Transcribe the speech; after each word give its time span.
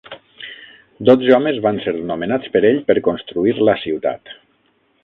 Dotze 1.09 1.35
homes 1.35 1.59
van 1.67 1.77
ser 1.85 1.93
nomenats 2.13 2.53
per 2.57 2.65
ell 2.71 2.83
per 2.89 2.99
construir 3.11 3.57
la 3.71 3.79
ciutat. 3.85 4.35